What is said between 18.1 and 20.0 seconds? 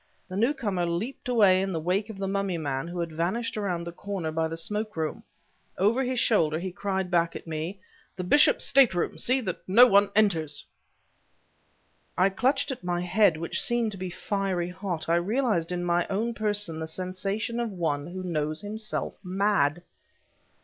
knows himself mad.